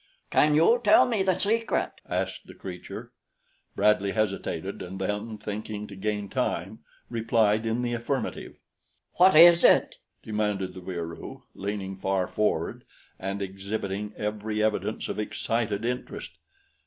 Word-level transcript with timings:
"Can 0.31 0.55
you 0.55 0.81
tell 0.83 1.05
me 1.05 1.21
the 1.21 1.37
secret?" 1.37 1.91
asked 2.09 2.47
the 2.47 2.55
creature. 2.55 3.11
Bradley 3.75 4.13
hesitated 4.13 4.81
and 4.81 4.97
then, 4.99 5.37
thinking 5.37 5.85
to 5.85 5.95
gain 5.95 6.27
time, 6.27 6.79
replied 7.07 7.67
in 7.67 7.83
the 7.83 7.93
affirmative. 7.93 8.55
"What 9.17 9.35
is 9.35 9.63
it?" 9.63 9.97
demanded 10.23 10.73
the 10.73 10.81
Wieroo, 10.81 11.43
leaning 11.53 11.97
far 11.97 12.27
forward 12.27 12.83
and 13.19 13.43
exhibiting 13.43 14.15
every 14.17 14.63
evidence 14.63 15.07
of 15.07 15.19
excited 15.19 15.85
interest. 15.85 16.31